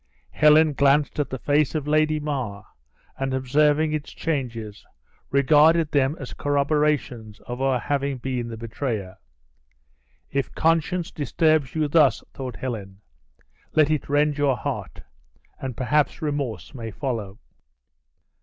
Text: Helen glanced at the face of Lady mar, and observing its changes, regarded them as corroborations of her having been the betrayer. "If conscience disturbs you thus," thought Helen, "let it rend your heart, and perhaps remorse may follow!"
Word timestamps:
Helen 0.31 0.73
glanced 0.73 1.19
at 1.19 1.29
the 1.29 1.37
face 1.37 1.75
of 1.75 1.87
Lady 1.87 2.19
mar, 2.19 2.65
and 3.19 3.35
observing 3.35 3.93
its 3.93 4.11
changes, 4.11 4.83
regarded 5.29 5.91
them 5.91 6.15
as 6.19 6.33
corroborations 6.33 7.39
of 7.41 7.59
her 7.59 7.77
having 7.77 8.17
been 8.17 8.47
the 8.47 8.57
betrayer. 8.57 9.17
"If 10.31 10.55
conscience 10.55 11.11
disturbs 11.11 11.75
you 11.75 11.87
thus," 11.87 12.23
thought 12.33 12.55
Helen, 12.55 13.01
"let 13.73 13.91
it 13.91 14.09
rend 14.09 14.39
your 14.39 14.57
heart, 14.57 15.01
and 15.59 15.77
perhaps 15.77 16.19
remorse 16.19 16.73
may 16.73 16.89
follow!" 16.89 17.37